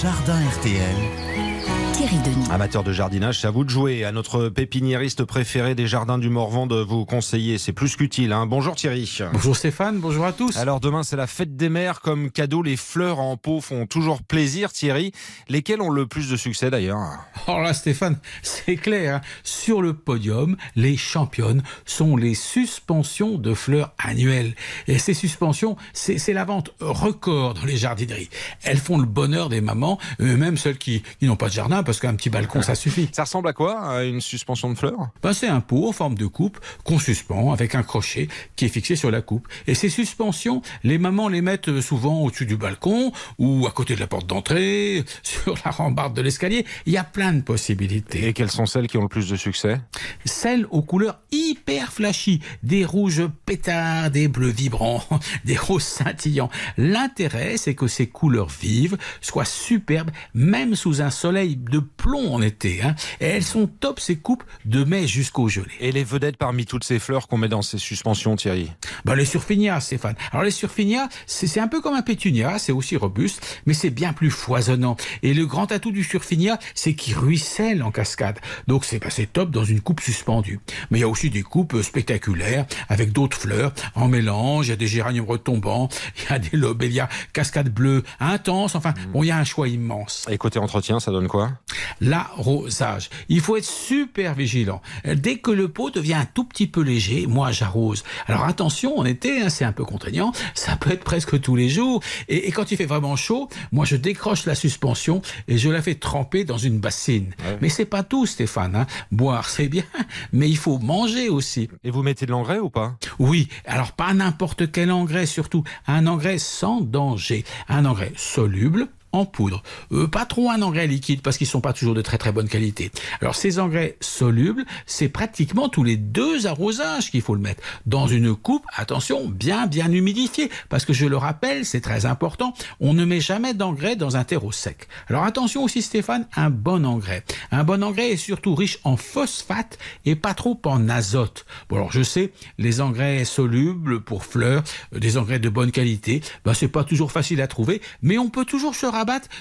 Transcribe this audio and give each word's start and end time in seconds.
jardin 0.00 0.46
RTL. 0.48 1.53
Thierry 1.94 2.16
Denis. 2.24 2.46
Amateur 2.50 2.82
de 2.82 2.92
jardinage, 2.92 3.40
c'est 3.40 3.46
à 3.46 3.52
vous 3.52 3.62
de 3.62 3.70
jouer. 3.70 4.04
À 4.04 4.10
notre 4.10 4.48
pépiniériste 4.48 5.24
préféré 5.24 5.76
des 5.76 5.86
jardins 5.86 6.18
du 6.18 6.28
Morvan 6.28 6.66
de 6.66 6.74
vous 6.82 7.04
conseiller. 7.04 7.56
C'est 7.56 7.72
plus 7.72 7.94
qu'utile. 7.94 8.32
Hein. 8.32 8.46
Bonjour 8.46 8.74
Thierry. 8.74 9.18
Bonjour 9.32 9.54
Stéphane, 9.54 10.00
bonjour 10.00 10.24
à 10.24 10.32
tous. 10.32 10.56
Alors 10.56 10.80
demain, 10.80 11.04
c'est 11.04 11.14
la 11.14 11.28
fête 11.28 11.56
des 11.56 11.68
mères. 11.68 12.00
Comme 12.00 12.32
cadeau, 12.32 12.62
les 12.62 12.76
fleurs 12.76 13.20
en 13.20 13.36
pot 13.36 13.60
font 13.60 13.86
toujours 13.86 14.24
plaisir, 14.24 14.72
Thierry. 14.72 15.12
Lesquelles 15.48 15.80
ont 15.80 15.90
le 15.90 16.06
plus 16.06 16.28
de 16.28 16.36
succès 16.36 16.68
d'ailleurs? 16.68 16.98
Alors 17.46 17.60
là, 17.60 17.72
Stéphane, 17.72 18.18
c'est 18.42 18.74
clair. 18.76 19.16
hein. 19.16 19.20
Sur 19.44 19.80
le 19.80 19.94
podium, 19.94 20.56
les 20.74 20.96
championnes 20.96 21.62
sont 21.86 22.16
les 22.16 22.34
suspensions 22.34 23.38
de 23.38 23.54
fleurs 23.54 23.92
annuelles. 23.98 24.54
Et 24.88 24.98
ces 24.98 25.14
suspensions, 25.14 25.76
c'est 25.92 26.18
c'est 26.18 26.32
la 26.32 26.44
vente 26.44 26.70
record 26.80 27.54
dans 27.54 27.64
les 27.64 27.76
jardineries. 27.76 28.30
Elles 28.64 28.78
font 28.78 28.98
le 28.98 29.06
bonheur 29.06 29.48
des 29.48 29.60
mamans, 29.60 29.98
même 30.18 30.56
celles 30.56 30.78
qui, 30.78 31.04
qui 31.20 31.26
n'ont 31.26 31.36
pas 31.36 31.48
de 31.48 31.52
jardin, 31.52 31.83
parce 31.84 32.00
qu'un 32.00 32.14
petit 32.14 32.30
balcon, 32.30 32.62
ça 32.62 32.74
suffit. 32.74 33.08
Ça 33.12 33.24
ressemble 33.24 33.48
à 33.48 33.52
quoi 33.52 33.80
à 33.80 34.04
Une 34.04 34.20
suspension 34.20 34.70
de 34.70 34.74
fleurs? 34.76 35.10
Ben, 35.22 35.32
c'est 35.32 35.48
un 35.48 35.60
pot 35.60 35.88
en 35.88 35.92
forme 35.92 36.16
de 36.16 36.26
coupe 36.26 36.58
qu'on 36.84 36.98
suspend 36.98 37.52
avec 37.52 37.74
un 37.74 37.82
crochet 37.82 38.28
qui 38.56 38.64
est 38.64 38.68
fixé 38.68 38.96
sur 38.96 39.10
la 39.10 39.22
coupe. 39.22 39.46
Et 39.66 39.74
ces 39.74 39.88
suspensions, 39.88 40.62
les 40.82 40.98
mamans 40.98 41.28
les 41.28 41.42
mettent 41.42 41.80
souvent 41.80 42.20
au-dessus 42.20 42.46
du 42.46 42.56
balcon 42.56 43.12
ou 43.38 43.66
à 43.66 43.70
côté 43.70 43.94
de 43.94 44.00
la 44.00 44.06
porte 44.06 44.26
d'entrée, 44.26 45.04
sur 45.22 45.56
la 45.64 45.70
rambarde 45.70 46.14
de 46.14 46.22
l'escalier. 46.22 46.66
Il 46.86 46.92
y 46.92 46.96
a 46.96 47.04
plein 47.04 47.32
de 47.32 47.42
possibilités. 47.42 48.28
Et 48.28 48.32
quelles 48.32 48.50
sont 48.50 48.66
celles 48.66 48.88
qui 48.88 48.96
ont 48.96 49.02
le 49.02 49.08
plus 49.08 49.28
de 49.28 49.36
succès? 49.36 49.80
Celles 50.24 50.66
aux 50.70 50.82
couleurs 50.82 51.20
hyper 51.32 51.92
flashy, 51.92 52.40
des 52.62 52.84
rouges 52.84 53.26
pétards, 53.46 54.10
des 54.10 54.28
bleus 54.28 54.50
vibrants, 54.50 55.04
des 55.44 55.56
roses 55.56 55.84
scintillants. 55.84 56.50
L'intérêt, 56.76 57.56
c'est 57.56 57.74
que 57.74 57.86
ces 57.86 58.06
couleurs 58.06 58.48
vives 58.48 58.96
soient 59.20 59.44
superbes, 59.44 60.10
même 60.34 60.74
sous 60.74 61.02
un 61.02 61.10
soleil 61.10 61.56
de 61.56 61.73
plomb 61.78 62.34
en 62.34 62.42
été. 62.42 62.82
hein. 62.82 62.94
Et 63.20 63.26
elles 63.26 63.42
sont 63.44 63.66
top 63.66 64.00
ces 64.00 64.16
coupes 64.16 64.44
de 64.64 64.84
mai 64.84 65.06
jusqu'au 65.06 65.48
gelé. 65.48 65.70
Et 65.80 65.92
les 65.92 66.04
vedettes 66.04 66.36
parmi 66.36 66.66
toutes 66.66 66.84
ces 66.84 66.98
fleurs 66.98 67.28
qu'on 67.28 67.38
met 67.38 67.48
dans 67.48 67.62
ces 67.62 67.78
suspensions, 67.78 68.36
Thierry? 68.36 68.70
Ben, 69.04 69.14
les 69.14 69.24
surfinias, 69.24 69.80
Stéphane. 69.80 70.16
Alors 70.32 70.44
les 70.44 70.50
surfinias, 70.50 71.08
c'est 71.26 71.60
un 71.60 71.68
peu 71.68 71.80
comme 71.80 71.94
un 71.94 72.02
pétunia, 72.02 72.58
c'est 72.58 72.72
aussi 72.72 72.96
robuste, 72.96 73.62
mais 73.66 73.74
c'est 73.74 73.90
bien 73.90 74.12
plus 74.12 74.30
foisonnant. 74.30 74.96
Et 75.22 75.34
le 75.34 75.46
grand 75.46 75.70
atout 75.72 75.92
du 75.92 76.04
surfinia, 76.04 76.58
c'est 76.74 76.94
qu'il 76.94 77.16
ruisselle 77.16 77.82
en 77.82 77.90
cascade. 77.90 78.38
Donc 78.66 78.84
c'est 78.84 79.00
c'est 79.10 79.32
top 79.32 79.50
dans 79.50 79.64
une 79.64 79.80
coupe 79.80 80.00
suspendue. 80.00 80.60
Mais 80.90 80.98
il 80.98 81.00
y 81.02 81.04
a 81.04 81.08
aussi 81.08 81.30
des 81.30 81.42
coupes 81.42 81.80
spectaculaires 81.82 82.66
avec 82.88 83.12
d'autres 83.12 83.36
fleurs 83.36 83.72
en 83.94 84.08
mélange. 84.08 84.66
Il 84.66 84.70
y 84.70 84.72
a 84.72 84.76
des 84.76 84.86
géraniums 84.86 85.26
retombants, 85.26 85.88
il 86.18 86.30
y 86.30 86.32
a 86.32 86.38
des 86.38 86.56
lobélias 86.56 87.08
cascade 87.32 87.68
bleue 87.68 88.02
intense. 88.20 88.74
Enfin, 88.74 88.94
bon, 89.12 89.22
il 89.22 89.26
y 89.26 89.30
a 89.30 89.38
un 89.38 89.44
choix 89.44 89.68
immense. 89.68 90.26
Et 90.30 90.38
côté 90.38 90.58
entretien, 90.58 91.00
ça 91.00 91.10
donne 91.10 91.28
quoi? 91.28 91.52
L'arrosage. 92.00 93.10
Il 93.28 93.40
faut 93.40 93.56
être 93.56 93.64
super 93.64 94.34
vigilant. 94.34 94.80
Dès 95.04 95.36
que 95.38 95.50
le 95.50 95.68
pot 95.68 95.90
devient 95.90 96.14
un 96.14 96.26
tout 96.26 96.44
petit 96.44 96.66
peu 96.66 96.80
léger, 96.82 97.26
moi 97.26 97.52
j'arrose. 97.52 98.04
Alors 98.26 98.44
attention, 98.44 98.98
en 98.98 99.04
été, 99.04 99.42
hein, 99.42 99.48
c'est 99.48 99.64
un 99.64 99.72
peu 99.72 99.84
contraignant. 99.84 100.32
Ça 100.54 100.76
peut 100.76 100.90
être 100.92 101.04
presque 101.04 101.40
tous 101.40 101.56
les 101.56 101.68
jours. 101.68 102.02
Et, 102.28 102.48
et 102.48 102.52
quand 102.52 102.70
il 102.70 102.76
fait 102.76 102.84
vraiment 102.86 103.16
chaud, 103.16 103.48
moi 103.72 103.84
je 103.84 103.96
décroche 103.96 104.46
la 104.46 104.54
suspension 104.54 105.22
et 105.48 105.58
je 105.58 105.70
la 105.70 105.82
fais 105.82 105.94
tremper 105.94 106.44
dans 106.44 106.58
une 106.58 106.78
bassine. 106.78 107.32
Mais 107.60 107.68
c'est 107.68 107.84
pas 107.84 108.02
tout, 108.02 108.26
Stéphane. 108.26 108.76
hein. 108.76 108.86
Boire, 109.10 109.48
c'est 109.48 109.68
bien, 109.68 109.84
mais 110.32 110.48
il 110.48 110.56
faut 110.56 110.78
manger 110.78 111.28
aussi. 111.28 111.68
Et 111.84 111.90
vous 111.90 112.02
mettez 112.02 112.26
de 112.26 112.30
l'engrais 112.30 112.58
ou 112.58 112.70
pas? 112.70 112.96
Oui, 113.18 113.48
alors 113.66 113.92
pas 113.92 114.12
n'importe 114.14 114.70
quel 114.72 114.90
engrais 114.90 115.26
surtout, 115.26 115.64
un 115.86 116.06
engrais 116.06 116.38
sans 116.38 116.80
danger, 116.80 117.44
un 117.68 117.84
engrais 117.84 118.12
soluble 118.16 118.88
en 119.14 119.24
poudre, 119.26 119.62
Euh, 119.92 120.08
pas 120.08 120.26
trop 120.26 120.50
un 120.50 120.60
engrais 120.62 120.86
liquide 120.86 121.22
parce 121.22 121.38
qu'ils 121.38 121.46
sont 121.46 121.60
pas 121.60 121.72
toujours 121.72 121.94
de 121.94 122.02
très 122.02 122.18
très 122.18 122.32
bonne 122.32 122.48
qualité. 122.48 122.90
Alors 123.20 123.36
ces 123.36 123.58
engrais 123.58 123.96
solubles, 124.00 124.64
c'est 124.86 125.08
pratiquement 125.08 125.68
tous 125.68 125.84
les 125.84 125.96
deux 125.96 126.46
arrosages 126.46 127.10
qu'il 127.10 127.22
faut 127.22 127.34
le 127.34 127.40
mettre 127.40 127.62
dans 127.86 128.08
une 128.08 128.34
coupe. 128.34 128.64
Attention, 128.74 129.28
bien 129.28 129.66
bien 129.66 129.90
humidifiée 129.92 130.50
parce 130.68 130.84
que 130.84 130.92
je 130.92 131.06
le 131.06 131.16
rappelle, 131.16 131.64
c'est 131.64 131.80
très 131.80 132.06
important. 132.06 132.54
On 132.80 132.92
ne 132.92 133.04
met 133.04 133.20
jamais 133.20 133.54
d'engrais 133.54 133.96
dans 133.96 134.16
un 134.16 134.24
terreau 134.24 134.52
sec. 134.52 134.88
Alors 135.08 135.24
attention 135.24 135.62
aussi 135.62 135.80
Stéphane, 135.82 136.26
un 136.34 136.50
bon 136.50 136.84
engrais. 136.84 137.24
Un 137.52 137.62
bon 137.62 137.82
engrais 137.84 138.10
est 138.12 138.16
surtout 138.16 138.54
riche 138.54 138.78
en 138.84 138.96
phosphate 138.96 139.78
et 140.04 140.16
pas 140.16 140.34
trop 140.34 140.60
en 140.64 140.88
azote. 140.88 141.46
Bon 141.68 141.76
alors 141.76 141.92
je 141.92 142.02
sais, 142.02 142.32
les 142.58 142.80
engrais 142.80 143.24
solubles 143.24 144.00
pour 144.00 144.24
fleurs, 144.24 144.64
euh, 144.94 144.98
des 144.98 145.18
engrais 145.18 145.38
de 145.38 145.48
bonne 145.48 145.70
qualité, 145.70 146.20
ben 146.44 146.54
c'est 146.54 146.68
pas 146.68 146.84
toujours 146.84 147.12
facile 147.12 147.40
à 147.40 147.46
trouver, 147.46 147.80
mais 148.02 148.18
on 148.18 148.28
peut 148.30 148.44
toujours 148.44 148.74
se 148.74 148.86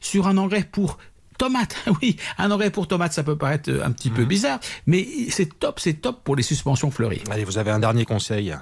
sur 0.00 0.26
un 0.26 0.36
engrais 0.36 0.64
pour 0.64 0.98
tomates. 1.38 1.76
Oui, 2.02 2.16
un 2.38 2.50
engrais 2.50 2.70
pour 2.70 2.88
tomates, 2.88 3.12
ça 3.12 3.22
peut 3.22 3.36
paraître 3.36 3.70
euh, 3.70 3.84
un 3.84 3.90
petit 3.90 4.10
peu 4.10 4.24
bizarre, 4.24 4.58
mais 4.86 5.06
c'est 5.30 5.58
top, 5.58 5.80
c'est 5.80 5.94
top 5.94 6.22
pour 6.24 6.36
les 6.36 6.42
suspensions 6.42 6.90
fleuries. 6.90 7.22
Allez, 7.30 7.44
vous 7.44 7.58
avez 7.58 7.70
un 7.70 7.78
dernier 7.78 8.04
conseil. 8.04 8.54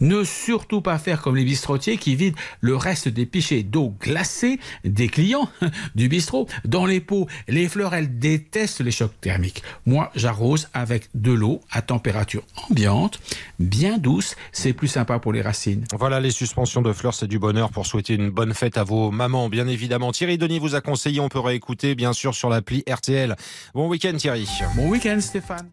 Ne 0.00 0.24
surtout 0.24 0.80
pas 0.80 0.98
faire 0.98 1.20
comme 1.20 1.36
les 1.36 1.44
bistrotiers 1.44 1.98
qui 1.98 2.16
vident 2.16 2.38
le 2.60 2.76
reste 2.76 3.08
des 3.08 3.26
pichets 3.26 3.62
d'eau 3.62 3.94
glacée 4.00 4.58
des 4.84 5.08
clients 5.08 5.48
du 5.94 6.08
bistrot 6.08 6.48
dans 6.64 6.86
les 6.86 7.00
pots. 7.00 7.26
Les 7.48 7.68
fleurs, 7.68 7.94
elles 7.94 8.18
détestent 8.18 8.80
les 8.80 8.90
chocs 8.90 9.12
thermiques. 9.20 9.62
Moi, 9.86 10.10
j'arrose 10.14 10.68
avec 10.72 11.08
de 11.14 11.32
l'eau 11.32 11.60
à 11.70 11.82
température 11.82 12.42
ambiante, 12.68 13.20
bien 13.58 13.98
douce. 13.98 14.36
C'est 14.52 14.72
plus 14.72 14.88
sympa 14.88 15.18
pour 15.18 15.32
les 15.32 15.42
racines. 15.42 15.84
Voilà, 15.92 16.20
les 16.20 16.30
suspensions 16.30 16.82
de 16.82 16.92
fleurs, 16.92 17.14
c'est 17.14 17.26
du 17.26 17.38
bonheur 17.38 17.70
pour 17.70 17.86
souhaiter 17.86 18.14
une 18.14 18.30
bonne 18.30 18.54
fête 18.54 18.78
à 18.78 18.84
vos 18.84 19.10
mamans, 19.10 19.48
bien 19.48 19.68
évidemment. 19.68 20.12
Thierry 20.12 20.38
Denis 20.38 20.58
vous 20.58 20.74
a 20.74 20.80
conseillé, 20.80 21.20
on 21.20 21.28
peut 21.28 21.40
réécouter, 21.40 21.94
bien 21.94 22.12
sûr, 22.12 22.34
sur 22.34 22.48
l'appli 22.48 22.82
RTL. 22.90 23.36
Bon 23.74 23.88
week-end, 23.88 24.16
Thierry. 24.16 24.48
Bon 24.76 24.88
week-end, 24.88 25.18
Stéphane. 25.20 25.68